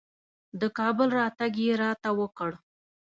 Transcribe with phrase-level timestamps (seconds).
[0.59, 2.51] د کابل راتګ یې راته وکړ.